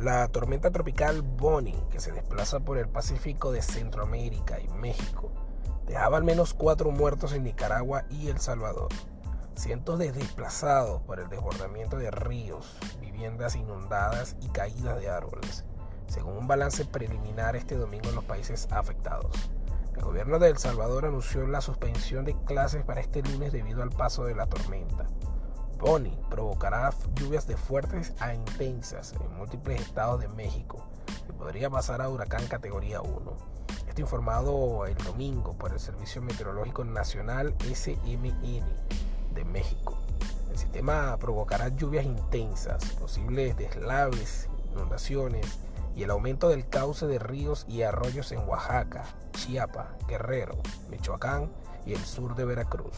La 0.00 0.26
tormenta 0.28 0.70
tropical 0.70 1.20
Bonnie, 1.20 1.84
que 1.90 2.00
se 2.00 2.10
desplaza 2.10 2.60
por 2.60 2.78
el 2.78 2.88
Pacífico 2.88 3.52
de 3.52 3.60
Centroamérica 3.60 4.58
y 4.58 4.66
México, 4.68 5.30
dejaba 5.86 6.16
al 6.16 6.24
menos 6.24 6.54
cuatro 6.54 6.90
muertos 6.90 7.34
en 7.34 7.42
Nicaragua 7.42 8.04
y 8.08 8.28
El 8.28 8.40
Salvador. 8.40 8.88
Cientos 9.56 9.98
de 9.98 10.10
desplazados 10.12 11.02
por 11.02 11.20
el 11.20 11.28
desbordamiento 11.28 11.98
de 11.98 12.10
ríos, 12.10 12.78
viviendas 12.98 13.56
inundadas 13.56 14.36
y 14.40 14.48
caídas 14.48 14.98
de 14.98 15.10
árboles, 15.10 15.66
según 16.06 16.38
un 16.38 16.48
balance 16.48 16.86
preliminar 16.86 17.54
este 17.54 17.76
domingo 17.76 18.08
en 18.08 18.14
los 18.14 18.24
países 18.24 18.68
afectados. 18.70 19.50
El 19.94 20.02
gobierno 20.02 20.38
de 20.38 20.48
El 20.48 20.56
Salvador 20.56 21.04
anunció 21.04 21.46
la 21.46 21.60
suspensión 21.60 22.24
de 22.24 22.34
clases 22.44 22.84
para 22.84 23.02
este 23.02 23.20
lunes 23.20 23.52
debido 23.52 23.82
al 23.82 23.90
paso 23.90 24.24
de 24.24 24.34
la 24.34 24.46
tormenta. 24.46 25.04
Bonnie 25.80 26.14
provocará 26.28 26.92
lluvias 27.14 27.46
de 27.46 27.56
fuertes 27.56 28.12
a 28.20 28.34
intensas 28.34 29.14
en 29.14 29.34
múltiples 29.38 29.80
estados 29.80 30.20
de 30.20 30.28
México 30.28 30.84
y 31.26 31.32
podría 31.32 31.70
pasar 31.70 32.02
a 32.02 32.10
huracán 32.10 32.46
categoría 32.48 33.00
1. 33.00 33.36
Esto 33.88 34.02
informado 34.02 34.84
el 34.84 34.96
domingo 34.98 35.56
por 35.56 35.72
el 35.72 35.80
Servicio 35.80 36.20
Meteorológico 36.20 36.84
Nacional 36.84 37.54
SMN 37.60 38.62
de 39.32 39.44
México. 39.46 39.96
El 40.50 40.58
sistema 40.58 41.16
provocará 41.16 41.68
lluvias 41.68 42.04
intensas, 42.04 42.84
posibles 42.96 43.56
deslaves, 43.56 44.50
inundaciones 44.72 45.60
y 45.96 46.02
el 46.02 46.10
aumento 46.10 46.50
del 46.50 46.68
cauce 46.68 47.06
de 47.06 47.18
ríos 47.18 47.64
y 47.66 47.82
arroyos 47.82 48.32
en 48.32 48.40
Oaxaca, 48.40 49.04
Chiapas, 49.32 49.86
Guerrero, 50.06 50.58
Michoacán 50.90 51.50
y 51.86 51.94
el 51.94 52.04
sur 52.04 52.34
de 52.34 52.44
Veracruz 52.44 52.96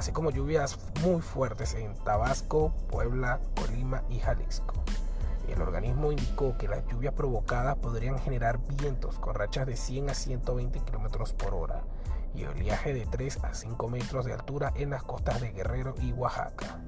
así 0.00 0.12
como 0.12 0.30
lluvias 0.30 0.78
muy 1.02 1.20
fuertes 1.20 1.74
en 1.74 1.94
Tabasco, 2.04 2.72
Puebla, 2.88 3.38
Colima 3.54 4.02
y 4.08 4.18
Jalisco. 4.18 4.82
El 5.46 5.60
organismo 5.60 6.10
indicó 6.10 6.56
que 6.56 6.68
las 6.68 6.86
lluvias 6.86 7.12
provocadas 7.12 7.76
podrían 7.76 8.18
generar 8.18 8.58
vientos 8.78 9.18
con 9.18 9.34
rachas 9.34 9.66
de 9.66 9.76
100 9.76 10.08
a 10.08 10.14
120 10.14 10.80
km 10.80 11.34
por 11.34 11.52
hora 11.52 11.82
y 12.34 12.46
oleaje 12.46 12.94
de 12.94 13.04
3 13.04 13.44
a 13.44 13.52
5 13.52 13.88
metros 13.88 14.24
de 14.24 14.32
altura 14.32 14.72
en 14.74 14.88
las 14.88 15.02
costas 15.02 15.42
de 15.42 15.52
Guerrero 15.52 15.94
y 16.00 16.12
Oaxaca. 16.12 16.80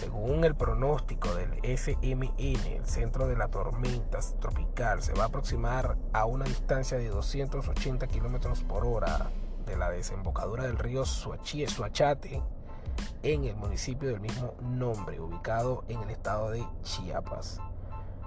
Según 0.00 0.44
el 0.44 0.56
pronóstico 0.56 1.32
del 1.36 1.52
SMN, 1.78 2.66
el 2.66 2.84
centro 2.84 3.28
de 3.28 3.36
la 3.36 3.46
tormenta 3.46 4.18
tropical 4.40 5.04
se 5.04 5.12
va 5.12 5.22
a 5.22 5.26
aproximar 5.26 5.96
a 6.12 6.24
una 6.24 6.46
distancia 6.46 6.98
de 6.98 7.10
280 7.10 8.08
km 8.08 8.64
por 8.64 8.84
hora 8.84 9.30
de 9.66 9.76
la 9.76 9.90
desembocadura 9.90 10.64
del 10.64 10.78
río 10.78 11.04
Suachate 11.04 12.42
en 13.22 13.44
el 13.44 13.56
municipio 13.56 14.08
del 14.08 14.20
mismo 14.20 14.54
nombre, 14.60 15.20
ubicado 15.20 15.84
en 15.88 16.00
el 16.00 16.10
estado 16.10 16.50
de 16.50 16.64
Chiapas. 16.82 17.60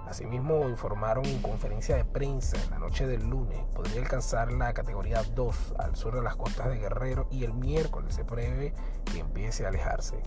Asimismo, 0.06 0.68
informaron 0.68 1.24
en 1.26 1.42
conferencia 1.42 1.96
de 1.96 2.04
prensa 2.04 2.56
en 2.62 2.70
la 2.70 2.78
noche 2.78 3.06
del 3.06 3.28
lunes, 3.28 3.58
podría 3.74 4.00
alcanzar 4.00 4.52
la 4.52 4.72
categoría 4.72 5.22
2 5.34 5.74
al 5.78 5.96
sur 5.96 6.14
de 6.14 6.22
las 6.22 6.36
costas 6.36 6.68
de 6.68 6.78
Guerrero 6.78 7.26
y 7.30 7.44
el 7.44 7.52
miércoles 7.52 8.14
se 8.14 8.24
prevé 8.24 8.72
que 9.04 9.18
empiece 9.18 9.64
a 9.64 9.68
alejarse. 9.68 10.22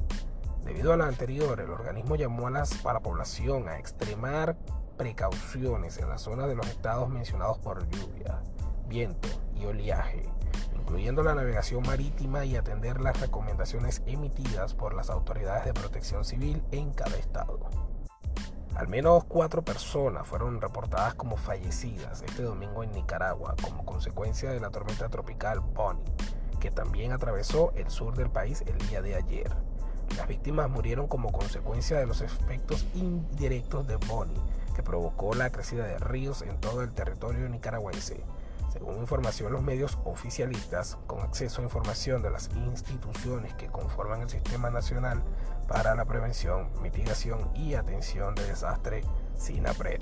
Debido 0.66 0.92
a 0.92 0.98
lo 0.98 1.06
anterior, 1.06 1.60
el 1.62 1.70
organismo 1.70 2.18
llamó 2.18 2.48
a, 2.48 2.52
las, 2.52 2.86
a 2.86 2.94
la 2.94 3.00
población 3.00 3.70
a 3.70 3.80
extremar 3.80 4.58
precauciones 4.98 5.98
en 5.98 6.10
las 6.10 6.22
zonas 6.22 6.50
de 6.50 6.56
los 6.56 6.68
estados 6.68 7.08
mencionados 7.08 7.58
por 7.60 7.88
lluvia, 7.88 8.42
viento 8.90 9.30
y 9.56 9.66
oleaje 9.66 10.30
incluyendo 10.90 11.22
la 11.22 11.36
navegación 11.36 11.84
marítima 11.86 12.46
y 12.46 12.56
atender 12.56 13.00
las 13.00 13.22
recomendaciones 13.22 14.02
emitidas 14.08 14.74
por 14.74 14.96
las 14.96 15.12
autoridades 15.12 15.66
de 15.66 15.74
protección 15.76 16.26
civil 16.26 16.64
en 16.72 16.94
cada 16.94 17.16
estado. 17.16 17.60
Al 18.74 18.88
menos 18.88 19.24
cuatro 19.26 19.62
personas 19.62 20.26
fueron 20.26 20.60
reportadas 20.60 21.14
como 21.14 21.38
fallecidas 21.38 22.24
este 22.24 22.42
domingo 22.42 22.84
en 22.84 22.92
Nicaragua 22.92 23.56
como 23.62 23.86
consecuencia 23.86 24.50
de 24.50 24.60
la 24.60 24.72
tormenta 24.72 25.10
tropical 25.10 25.60
Bonnie, 25.60 26.04
que 26.60 26.72
también 26.72 27.12
atravesó 27.12 27.72
el 27.76 27.92
sur 27.92 28.16
del 28.16 28.32
país 28.32 28.64
el 28.66 28.80
día 28.88 29.04
de 29.04 29.14
ayer. 29.14 29.56
Las 30.18 30.28
víctimas 30.28 30.72
murieron 30.72 31.08
como 31.08 31.32
consecuencia 31.32 32.00
de 32.00 32.08
los 32.08 32.22
efectos 32.22 32.88
indirectos 32.96 33.86
de 33.86 33.98
Bonnie, 33.98 34.42
que 34.76 34.82
provocó 34.82 35.36
la 35.36 35.52
crecida 35.52 35.86
de 35.86 36.00
ríos 36.00 36.42
en 36.42 36.60
todo 36.60 36.82
el 36.82 36.92
territorio 36.94 37.48
nicaragüense 37.48 38.24
según 38.72 38.98
información 38.98 39.52
los 39.52 39.62
medios 39.62 39.98
oficialistas, 40.06 40.98
con 41.08 41.22
acceso 41.22 41.62
a 41.62 41.66
información 41.66 42.22
de 42.22 42.30
las 42.30 42.50
instituciones 42.56 43.54
que 43.56 43.68
conforman 43.68 44.22
el 44.22 44.30
Sistema 44.30 44.70
Nacional 44.70 45.24
para 45.68 45.96
la 45.96 46.06
Prevención, 46.06 46.70
Mitigación 46.82 47.52
y 47.56 47.76
Atención 47.76 48.36
de 48.36 48.46
Desastre, 48.46 49.04
SINAPRED. 49.38 50.02